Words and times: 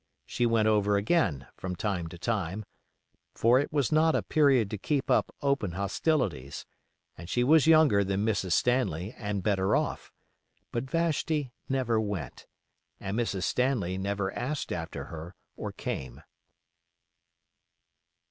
She 0.25 0.47
went 0.47 0.67
over 0.67 0.97
again, 0.97 1.45
from 1.55 1.75
time 1.75 2.07
to 2.09 2.17
time, 2.17 2.65
for 3.35 3.59
it 3.59 3.71
was 3.71 3.91
not 3.91 4.15
a 4.15 4.23
period 4.23 4.71
to 4.71 4.79
keep 4.79 5.11
up 5.11 5.31
open 5.43 5.73
hostilities, 5.73 6.65
and 7.15 7.29
she 7.29 7.43
was 7.43 7.67
younger 7.67 8.03
than 8.03 8.25
Mrs. 8.25 8.53
Stanley 8.53 9.13
and 9.15 9.43
better 9.43 9.75
off; 9.75 10.11
but 10.71 10.89
Vashti 10.89 11.51
never 11.69 12.01
went, 12.01 12.47
and 12.99 13.15
Mrs. 13.15 13.43
Stanley 13.43 13.95
never 13.99 14.31
asked 14.33 14.71
after 14.71 15.03
her 15.03 15.35
or 15.55 15.71
came. 15.71 16.23